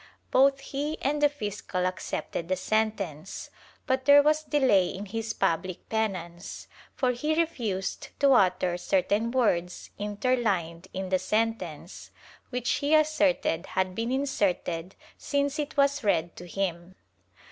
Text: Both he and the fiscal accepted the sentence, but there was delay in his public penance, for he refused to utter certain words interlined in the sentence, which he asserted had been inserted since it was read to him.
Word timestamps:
Both 0.31 0.61
he 0.61 0.99
and 1.03 1.21
the 1.21 1.29
fiscal 1.29 1.85
accepted 1.85 2.47
the 2.47 2.55
sentence, 2.55 3.51
but 3.85 4.05
there 4.05 4.23
was 4.23 4.41
delay 4.41 4.87
in 4.87 5.05
his 5.05 5.31
public 5.31 5.87
penance, 5.89 6.67
for 6.95 7.11
he 7.11 7.35
refused 7.35 8.07
to 8.19 8.33
utter 8.33 8.79
certain 8.79 9.29
words 9.29 9.91
interlined 9.99 10.87
in 10.91 11.09
the 11.09 11.19
sentence, 11.19 12.09
which 12.49 12.67
he 12.81 12.95
asserted 12.95 13.67
had 13.77 13.93
been 13.93 14.11
inserted 14.11 14.95
since 15.19 15.59
it 15.59 15.77
was 15.77 16.03
read 16.03 16.35
to 16.35 16.47
him. 16.47 16.95